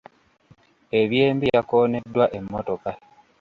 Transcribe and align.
Eby'embi 0.99 1.45
yakooneddwa 1.55 2.25
emmotoka. 2.37 2.91